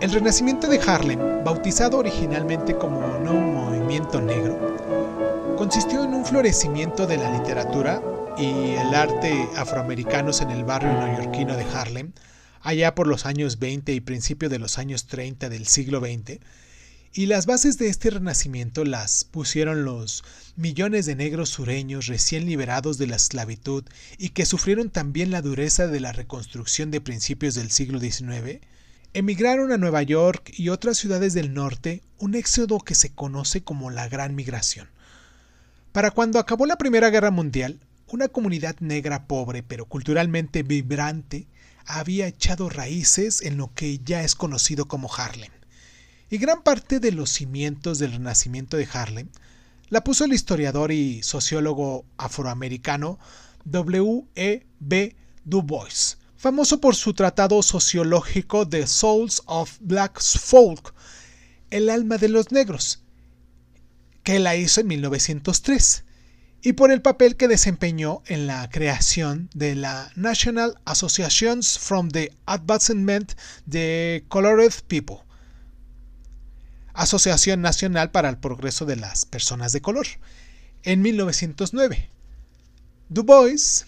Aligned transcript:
El 0.00 0.12
renacimiento 0.12 0.68
de 0.68 0.78
Harlem, 0.78 1.42
bautizado 1.42 1.98
originalmente 1.98 2.76
como 2.76 3.00
un 3.00 3.52
movimiento 3.52 4.20
negro, 4.20 5.56
consistió 5.58 6.04
en 6.04 6.14
un 6.14 6.24
florecimiento 6.24 7.04
de 7.04 7.16
la 7.16 7.36
literatura 7.36 8.00
y 8.38 8.76
el 8.76 8.94
arte 8.94 9.48
afroamericanos 9.56 10.40
en 10.40 10.50
el 10.50 10.62
barrio 10.62 10.92
neoyorquino 10.92 11.56
de 11.56 11.64
Harlem, 11.64 12.12
allá 12.60 12.94
por 12.94 13.08
los 13.08 13.26
años 13.26 13.58
20 13.58 13.92
y 13.92 14.00
principio 14.00 14.48
de 14.48 14.60
los 14.60 14.78
años 14.78 15.08
30 15.08 15.48
del 15.48 15.66
siglo 15.66 15.98
XX, 15.98 16.38
y 17.12 17.26
las 17.26 17.46
bases 17.46 17.76
de 17.76 17.88
este 17.88 18.10
renacimiento 18.10 18.84
las 18.84 19.24
pusieron 19.24 19.84
los 19.84 20.22
millones 20.54 21.06
de 21.06 21.16
negros 21.16 21.48
sureños 21.48 22.06
recién 22.06 22.46
liberados 22.46 22.98
de 22.98 23.08
la 23.08 23.16
esclavitud 23.16 23.82
y 24.16 24.28
que 24.28 24.46
sufrieron 24.46 24.90
también 24.90 25.32
la 25.32 25.42
dureza 25.42 25.88
de 25.88 25.98
la 25.98 26.12
reconstrucción 26.12 26.92
de 26.92 27.00
principios 27.00 27.56
del 27.56 27.72
siglo 27.72 27.98
XIX, 27.98 28.60
emigraron 29.14 29.72
a 29.72 29.78
Nueva 29.78 30.02
York 30.02 30.52
y 30.56 30.68
otras 30.68 30.98
ciudades 30.98 31.34
del 31.34 31.54
norte, 31.54 32.02
un 32.18 32.34
éxodo 32.34 32.78
que 32.80 32.94
se 32.94 33.10
conoce 33.10 33.62
como 33.62 33.90
la 33.90 34.08
Gran 34.08 34.34
Migración. 34.34 34.88
Para 35.92 36.10
cuando 36.10 36.38
acabó 36.38 36.66
la 36.66 36.76
Primera 36.76 37.10
Guerra 37.10 37.30
Mundial, 37.30 37.80
una 38.08 38.28
comunidad 38.28 38.76
negra 38.80 39.26
pobre 39.26 39.62
pero 39.62 39.86
culturalmente 39.86 40.62
vibrante 40.62 41.46
había 41.86 42.26
echado 42.26 42.68
raíces 42.68 43.42
en 43.42 43.56
lo 43.56 43.72
que 43.74 43.98
ya 43.98 44.22
es 44.22 44.34
conocido 44.34 44.86
como 44.86 45.12
Harlem. 45.12 45.52
Y 46.30 46.36
gran 46.38 46.62
parte 46.62 47.00
de 47.00 47.12
los 47.12 47.30
cimientos 47.30 47.98
del 47.98 48.12
renacimiento 48.12 48.76
de 48.76 48.88
Harlem 48.92 49.28
la 49.88 50.04
puso 50.04 50.26
el 50.26 50.34
historiador 50.34 50.92
y 50.92 51.22
sociólogo 51.22 52.04
afroamericano 52.18 53.18
W. 53.64 54.24
E. 54.34 54.66
B. 54.80 55.16
Du 55.44 55.62
Bois, 55.62 56.18
famoso 56.38 56.80
por 56.80 56.94
su 56.94 57.14
tratado 57.14 57.60
sociológico 57.62 58.66
The 58.66 58.86
Souls 58.86 59.42
of 59.46 59.76
Black 59.80 60.22
Folk, 60.22 60.94
El 61.70 61.90
alma 61.90 62.16
de 62.16 62.28
los 62.28 62.52
negros, 62.52 63.02
que 64.22 64.38
la 64.38 64.54
hizo 64.54 64.80
en 64.80 64.86
1903, 64.86 66.04
y 66.62 66.74
por 66.74 66.92
el 66.92 67.02
papel 67.02 67.36
que 67.36 67.48
desempeñó 67.48 68.22
en 68.26 68.46
la 68.46 68.70
creación 68.70 69.50
de 69.52 69.74
la 69.74 70.12
National 70.14 70.80
Associations 70.84 71.76
from 71.76 72.08
the 72.08 72.32
Advancement 72.46 73.34
the 73.68 74.24
Colored 74.28 74.72
People, 74.86 75.18
Asociación 76.94 77.62
Nacional 77.62 78.12
para 78.12 78.28
el 78.28 78.38
Progreso 78.38 78.86
de 78.86 78.96
las 78.96 79.24
Personas 79.24 79.72
de 79.72 79.80
Color, 79.80 80.06
en 80.84 81.02
1909. 81.02 82.10
Du 83.08 83.24
Bois 83.24 83.86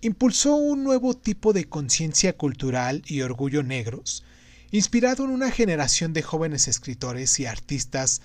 impulsó 0.00 0.56
un 0.56 0.84
nuevo 0.84 1.14
tipo 1.14 1.52
de 1.52 1.68
conciencia 1.68 2.36
cultural 2.36 3.02
y 3.06 3.22
orgullo 3.22 3.62
negros, 3.62 4.24
inspirado 4.70 5.24
en 5.24 5.30
una 5.30 5.50
generación 5.50 6.12
de 6.12 6.22
jóvenes 6.22 6.68
escritores 6.68 7.38
y 7.40 7.46
artistas 7.46 8.20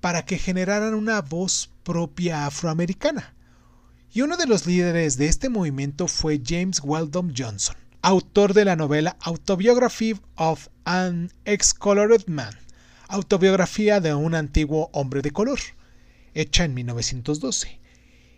para 0.00 0.24
que 0.24 0.38
generaran 0.38 0.94
una 0.94 1.20
voz 1.20 1.70
propia 1.82 2.46
afroamericana. 2.46 3.34
Y 4.12 4.22
uno 4.22 4.36
de 4.36 4.46
los 4.46 4.66
líderes 4.66 5.16
de 5.16 5.26
este 5.26 5.48
movimiento 5.48 6.06
fue 6.06 6.40
James 6.44 6.80
Weldon 6.84 7.34
Johnson, 7.36 7.76
autor 8.02 8.54
de 8.54 8.64
la 8.64 8.76
novela 8.76 9.16
Autobiography 9.20 10.20
of 10.36 10.68
an 10.84 11.32
Ex-Colored 11.44 12.26
Man, 12.28 12.54
autobiografía 13.08 14.00
de 14.00 14.14
un 14.14 14.34
antiguo 14.34 14.90
hombre 14.92 15.22
de 15.22 15.32
color, 15.32 15.58
hecha 16.34 16.64
en 16.64 16.74
1912 16.74 17.83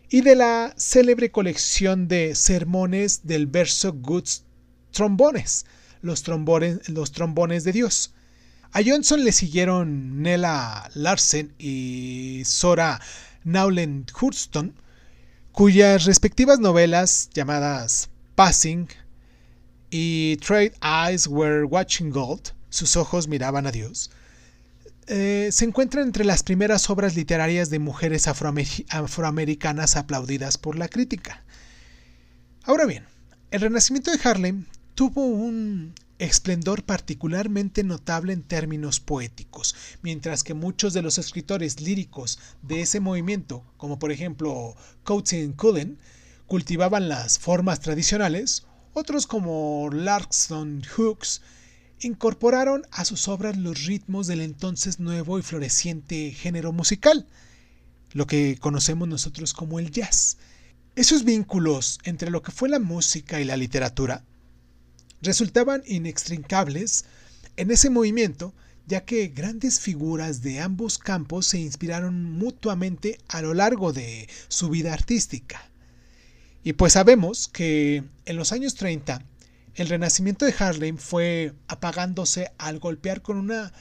y 0.08 0.20
de 0.20 0.36
la 0.36 0.72
célebre 0.76 1.30
colección 1.30 2.08
de 2.08 2.34
sermones 2.34 3.26
del 3.26 3.46
verso 3.46 3.92
Goods 3.92 4.44
Trombones, 4.92 5.66
los 6.00 6.22
trombones, 6.22 6.88
los 6.88 7.12
trombones 7.12 7.64
de 7.64 7.72
Dios. 7.72 8.14
A 8.72 8.82
Johnson 8.84 9.24
le 9.24 9.32
siguieron 9.32 10.22
Nella 10.22 10.88
Larsen 10.94 11.54
y 11.58 12.42
Sora 12.44 13.00
Nowlen 13.44 14.06
Hurston, 14.20 14.74
cuyas 15.52 16.04
respectivas 16.04 16.60
novelas 16.60 17.30
llamadas 17.32 18.10
Passing 18.34 18.88
y 19.90 20.36
Trade 20.36 20.74
Eyes 20.82 21.26
Were 21.26 21.64
Watching 21.64 22.10
Gold, 22.10 22.52
sus 22.68 22.96
ojos 22.96 23.28
miraban 23.28 23.66
a 23.66 23.72
Dios, 23.72 24.10
eh, 25.08 25.50
se 25.52 25.64
encuentra 25.64 26.02
entre 26.02 26.24
las 26.24 26.42
primeras 26.42 26.90
obras 26.90 27.14
literarias 27.14 27.70
de 27.70 27.78
mujeres 27.78 28.26
afroamericanas 28.28 29.96
aplaudidas 29.96 30.58
por 30.58 30.76
la 30.76 30.88
crítica. 30.88 31.44
Ahora 32.64 32.86
bien, 32.86 33.04
el 33.52 33.60
renacimiento 33.60 34.10
de 34.10 34.18
Harlem 34.22 34.64
tuvo 34.94 35.24
un 35.24 35.94
esplendor 36.18 36.82
particularmente 36.82 37.84
notable 37.84 38.32
en 38.32 38.42
términos 38.42 38.98
poéticos, 38.98 39.76
mientras 40.02 40.42
que 40.42 40.54
muchos 40.54 40.92
de 40.92 41.02
los 41.02 41.18
escritores 41.18 41.80
líricos 41.80 42.38
de 42.62 42.80
ese 42.80 42.98
movimiento, 43.00 43.62
como 43.76 43.98
por 43.98 44.10
ejemplo 44.10 44.74
Coates 45.04 45.50
Cullen, 45.56 45.98
cultivaban 46.46 47.08
las 47.08 47.38
formas 47.38 47.80
tradicionales, 47.80 48.66
otros 48.94 49.26
como 49.26 49.88
Larkson 49.92 50.82
Hooks 50.96 51.42
incorporaron 52.00 52.86
a 52.90 53.04
sus 53.04 53.28
obras 53.28 53.56
los 53.56 53.84
ritmos 53.84 54.26
del 54.26 54.40
entonces 54.40 55.00
nuevo 55.00 55.38
y 55.38 55.42
floreciente 55.42 56.30
género 56.32 56.72
musical, 56.72 57.26
lo 58.12 58.26
que 58.26 58.58
conocemos 58.60 59.08
nosotros 59.08 59.54
como 59.54 59.78
el 59.78 59.90
jazz. 59.90 60.36
Esos 60.94 61.24
vínculos 61.24 61.98
entre 62.04 62.30
lo 62.30 62.42
que 62.42 62.52
fue 62.52 62.68
la 62.68 62.78
música 62.78 63.40
y 63.40 63.44
la 63.44 63.56
literatura 63.56 64.24
resultaban 65.22 65.82
inextricables 65.86 67.04
en 67.56 67.70
ese 67.70 67.90
movimiento, 67.90 68.54
ya 68.86 69.04
que 69.04 69.28
grandes 69.28 69.80
figuras 69.80 70.42
de 70.42 70.60
ambos 70.60 70.98
campos 70.98 71.46
se 71.46 71.58
inspiraron 71.58 72.22
mutuamente 72.32 73.18
a 73.28 73.42
lo 73.42 73.54
largo 73.54 73.92
de 73.92 74.28
su 74.48 74.68
vida 74.68 74.92
artística. 74.92 75.70
Y 76.62 76.74
pues 76.74 76.92
sabemos 76.94 77.48
que 77.48 78.04
en 78.24 78.36
los 78.36 78.52
años 78.52 78.74
30 78.74 79.22
el 79.76 79.88
renacimiento 79.88 80.46
de 80.46 80.54
Harlem 80.58 80.96
fue 80.96 81.52
apagándose 81.68 82.50
al 82.56 82.78
golpear 82.78 83.20
con 83.20 83.36
una 83.36 83.72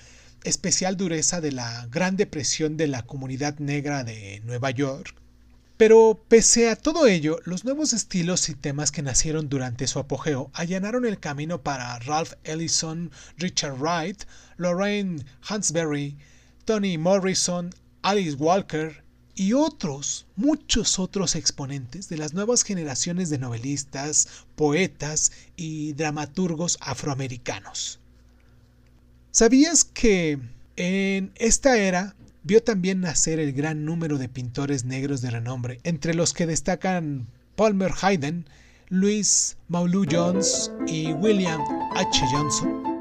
especial 0.44 0.98
dureza 0.98 1.40
de 1.40 1.54
la 1.54 1.88
Gran 1.90 2.18
Depresión 2.18 2.76
de 2.76 2.88
la 2.88 3.04
comunidad 3.04 3.60
negra 3.60 4.04
de 4.04 4.42
Nueva 4.44 4.72
York. 4.72 5.16
Pero 5.78 6.22
pese 6.28 6.70
a 6.70 6.76
todo 6.76 7.08
ello, 7.08 7.40
los 7.46 7.64
nuevos 7.64 7.94
estilos 7.94 8.50
y 8.50 8.56
temas 8.56 8.92
que 8.92 9.02
nacieron 9.02 9.50
durante 9.50 9.88
su 9.88 10.00
apogeo 10.00 10.52
allanaron 10.54 11.06
el 11.06 11.20
camino 11.20 11.64
para 11.64 11.98
Ralph 12.00 12.34
Ellison, 12.44 13.12
Richard 13.38 13.78
Wright, 13.80 14.24
Lorraine 14.58 15.26
Hansberry, 15.48 16.18
Toni 16.66 16.98
Morrison, 16.98 17.72
Alice 18.02 18.36
Walker, 18.36 19.05
y 19.35 19.53
otros, 19.53 20.25
muchos 20.35 20.97
otros 20.97 21.35
exponentes 21.35 22.09
de 22.09 22.18
las 22.18 22.34
nuevas 22.34 22.63
generaciones 22.63 23.29
de 23.29 23.38
novelistas, 23.38 24.28
poetas 24.56 25.31
y 25.57 25.94
dramaturgos 25.94 26.78
afroamericanos. 26.81 28.00
¿Sabías 29.31 29.84
que 29.84 30.40
en 30.78 31.34
esta 31.35 31.78
era 31.78 32.16
vio 32.44 32.63
también 32.63 33.01
nacer 33.01 33.40
el 33.40 33.51
gran 33.51 33.84
número 33.84 34.18
de 34.18 34.29
pintores 34.29 34.85
negros 34.85 35.22
de 35.22 35.31
renombre, 35.31 35.79
entre 35.84 36.13
los 36.13 36.34
que 36.34 36.46
destacan 36.46 37.28
Palmer 37.56 37.91
Hayden, 38.02 38.46
Louis 38.90 39.57
Maulou 39.67 40.06
Jones 40.09 40.72
y 40.88 41.12
William 41.13 41.62
H. 41.96 42.22
Johnson? 42.31 42.95